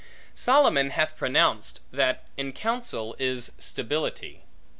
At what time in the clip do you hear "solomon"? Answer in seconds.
0.33-0.89